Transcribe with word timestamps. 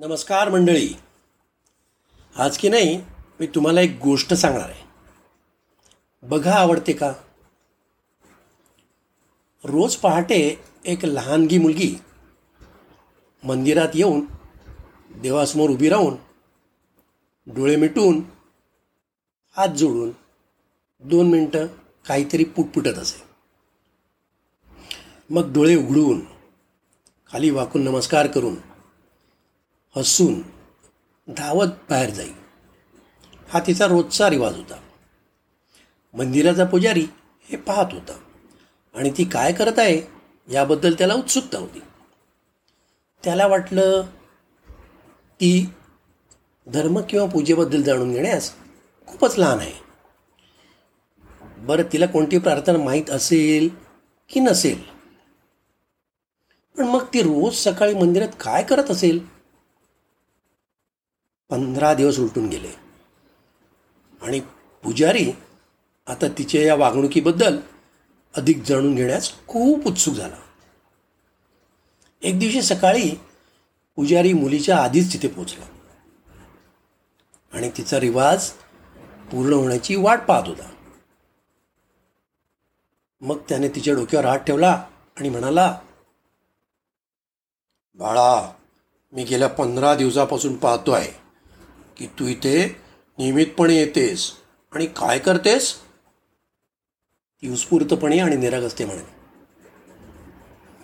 नमस्कार 0.00 0.48
मंडळी. 0.48 0.88
आज 2.36 2.58
की 2.58 2.68
नाही 2.68 3.00
मी 3.40 3.46
तुम्हाला 3.46 3.80
एक 3.80 3.98
गोष्ट 4.02 4.34
सांगणार 4.34 4.68
आहे. 4.68 4.84
बघा 6.22 6.54
आवडते 6.54 6.92
का? 6.92 7.12
रोज 9.64 9.96
पहाटे 9.96 10.60
एक 10.84 11.04
लहानगी 11.04 11.58
मुलगी 11.58 11.96
मंदिरात 13.44 13.88
येऊन 13.94 14.20
देवासमोर 15.22 15.70
उभी 15.70 15.88
राहून 15.88 16.16
डोळे 17.46 17.76
मिटून 17.76 18.22
हात 19.56 19.68
जोडून 19.68 20.10
दोन 21.08 21.30
मिनटं 21.30 21.66
काहीतरी 22.08 22.44
पुटपुटत 22.44 22.98
असे. 22.98 23.22
मग 25.30 25.52
डोळे 25.52 25.76
उघडून 25.76 26.20
खाली 27.32 27.50
वाकून 27.50 27.84
नमस्कार 27.84 28.26
करून 28.26 28.54
हसून 29.96 30.42
धावत 31.32 31.66
बाहेर 31.90 32.10
जाई. 32.10 32.30
हा 33.48 33.60
तिचा 33.60 33.86
रोजचा 33.86 34.30
रिवाज 34.30 34.56
होता. 34.56 34.76
मंदिराचा 36.14 36.64
पुजारी 36.64 37.06
हे 37.44 37.56
पाहत 37.56 37.86
होता. 37.92 38.12
आणि 38.94 39.10
ती 39.10 39.24
काय 39.24 39.52
करत 39.52 39.78
आहे 39.78 40.00
याबद्दल 40.52 40.94
त्याला 40.94 41.14
उत्सुकता 41.14 41.58
होती. 41.58 41.78
त्याला 43.24 43.46
वाटलं 43.46 44.02
ती 45.34 45.70
धर्म 46.68 47.00
किंवा 47.00 47.26
पूजेबद्दल 47.26 47.82
जाणून 47.82 48.12
घेण्यास 48.12 48.52
खूपच 49.06 49.38
लहान 49.38 49.58
आहे. 49.58 49.72
बरं 51.58 51.82
तिला 51.92 52.06
कोणती 52.06 52.38
प्रार्थना 52.38 52.78
माहीत 52.78 53.10
असेल 53.10 53.68
की 54.28 54.40
नसेल? 54.40 54.82
पण 56.76 56.84
मग 56.84 57.04
ती 57.14 57.22
रोज 57.22 57.54
सकाळी 57.54 57.94
मंदिरात 57.94 58.28
काय 58.40 58.62
करत 58.62 58.90
असेल? 58.90 59.37
पंधरा 61.50 61.94
दिवस 61.94 62.18
उलटून 62.18 62.48
गेले. 62.48 62.72
आणि 64.22 64.40
पुजारी 64.84 65.30
आता 66.06 66.28
तिच्या 66.28 66.62
या 66.62 66.74
वागणुकीबद्दल 66.74 67.58
अधिक 68.34 68.62
जाणून 68.62 68.94
घेण्यास 68.94 69.32
खूप 69.48 69.86
उत्सुक 69.86 70.14
झाला. 70.14 70.36
एक 72.22 72.38
दिवशी 72.38 72.62
सकाळी 72.62 73.10
पुजारी 73.96 74.32
मुलीच्या 74.32 74.78
आधीच 74.78 75.12
तिथे 75.12 75.28
पोचला 75.28 75.64
आणि 77.52 77.70
तिचा 77.76 78.00
रिवाज 78.00 78.50
पूर्ण 79.30 79.52
होण्याची 79.52 79.96
वाट 79.96 80.20
पाहत 80.20 80.48
होता. 80.48 80.70
मग 83.20 83.38
त्याने 83.48 83.68
तिच्या 83.68 83.94
डोक्यावर 83.94 84.26
हात 84.26 84.38
ठेवला 84.38 84.72
आणि 85.18 85.28
म्हणाला 85.28 85.78
बाळा 87.94 88.52
मी 89.12 89.24
गेल्या 89.24 89.48
पंधरा 89.48 89.94
दिवसापासून 89.94 90.56
पाहतो 90.56 90.90
आहे 90.90 91.27
की 91.98 92.06
तू 92.06 92.26
इथे 92.26 92.76
नियमितपणे 93.18 93.74
येतेस 93.74 94.32
आणि 94.72 94.86
काय 94.86 95.18
करतेस? 95.18 95.74
ती 97.42 97.48
उत्स्फूर्तपणे 97.48 98.18
आणि 98.18 98.36
निरागसते 98.36 98.84
म्हणे. 98.84 99.02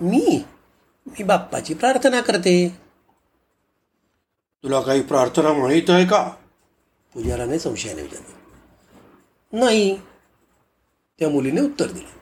मी? 0.01 0.45
मी 1.07 1.23
बाप्पाची 1.23 1.75
प्रार्थना 1.75 2.21
करते. 2.21 2.69
तुला 4.63 4.81
काही 4.81 5.03
प्रार्थना 5.03 5.53
माहीत 5.53 5.91
आहे 5.91 6.05
का? 6.05 6.29
पुजाराने 7.15 7.59
संशयाने 7.59 8.03
विचारले 8.03 8.35
नाही. 9.59 10.01
त्या 11.19 11.29
मुलीने 11.29 11.61
उत्तर 11.61 11.93
दिले. 11.93 12.15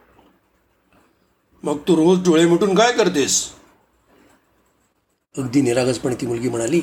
मग 1.62 1.79
तू 1.79 1.97
रोज 1.97 2.19
डोळे 2.19 2.47
मिटून 2.47 2.75
काय 2.75 2.93
करतेस? 2.93 3.53
अगदी 5.39 5.61
निरागसपणे 5.62 6.15
ती 6.15 6.27
मुलगी 6.27 6.49
म्हणाली 6.49 6.81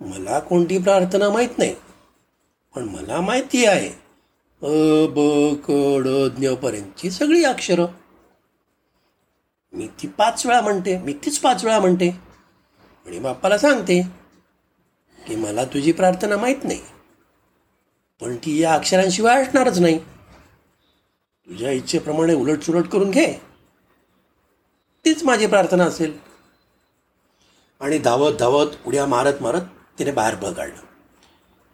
मला 0.00 0.38
कोणती 0.38 0.78
प्रार्थना 0.78 1.30
माहीत 1.30 1.58
नाही. 1.58 1.74
पण 2.74 2.84
मला 2.84 3.20
माहिती 3.20 3.64
आहे 3.66 3.88
अ 4.62 5.06
ब 5.06 5.18
क 5.64 5.70
ज्ञपर्यंतची 6.36 7.10
सगळी 7.10 7.44
अक्षरं. 7.44 7.86
मी 9.72 9.86
ती 10.02 10.08
पाच 10.08 10.46
वेळा 10.46 10.60
म्हणते 10.60 10.98
मी 10.98 11.12
तीच 11.12 11.38
पाच 11.38 11.64
वेळा 11.64 11.78
म्हणते. 11.80 12.08
आणि 13.06 13.18
बाप्पाला 13.18 13.58
सांगते 13.58 14.02
की 15.26 15.36
मला 15.36 15.64
तुझी 15.64 15.92
प्रार्थना 15.92 16.36
माहीत 16.36 16.64
नाही. 16.64 16.80
पण 18.20 18.36
ती 18.36 18.58
या 18.58 18.74
अक्षरांशिवाय 18.74 19.42
असणारच 19.42 19.78
नाही. 19.78 19.98
तुझ्या 21.48 21.70
इच्छेप्रमाणे 21.70 22.34
उलटसुलट 22.34 22.88
करून 22.88 23.10
घे. 23.10 23.32
तीच 25.04 25.24
माझी 25.24 25.46
प्रार्थना 25.46 25.84
असेल. 25.84 26.18
आणि 27.80 27.98
धावत 27.98 28.32
धावत 28.32 28.66
उड्या 28.86 29.06
मारत 29.06 29.42
मारत 29.42 29.60
तिने 30.00 30.12
बाहेर 30.12 30.52
काढलं 30.52 30.82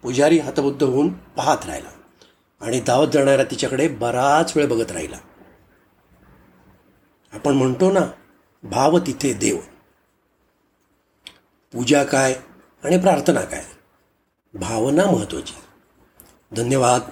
पुजारी 0.03 0.39
हतबुद्ध 0.39 0.83
होऊन 0.83 1.13
पाहत 1.13 1.67
राहिला 1.67 1.89
आणि 2.61 2.81
धावत 2.81 3.07
जाणाऱ्या 3.07 3.45
तिच्याकडे 3.45 3.89
बराच 3.89 4.53
वेळ 4.57 4.67
बघत 4.67 4.93
राहिला. 4.93 5.17
आपण 7.33 7.53
म्हणतो 7.53 7.93
ना 7.93 8.01
भाव 8.65 8.99
तिथे 8.99 9.33
देव. 9.33 9.57
पूजा 11.73 12.05
काय 12.05 12.35
आणि 12.85 12.99
प्रार्थना 12.99 13.41
काय? 13.41 13.65
भावना 14.55 15.05
महत्त्वाची. 15.05 15.55
धन्यवाद. 16.57 17.03